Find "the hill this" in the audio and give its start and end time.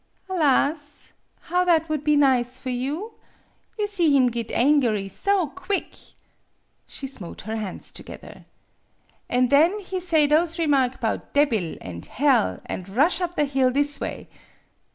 13.35-14.01